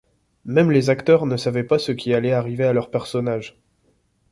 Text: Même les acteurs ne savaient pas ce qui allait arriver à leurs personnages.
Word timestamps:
Même 0.45 0.71
les 0.71 0.89
acteurs 0.89 1.27
ne 1.27 1.37
savaient 1.37 1.63
pas 1.63 1.77
ce 1.77 1.91
qui 1.91 2.15
allait 2.15 2.31
arriver 2.33 2.63
à 2.63 2.73
leurs 2.73 2.89
personnages. 2.89 3.61